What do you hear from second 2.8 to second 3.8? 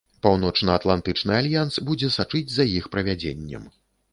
правядзеннем.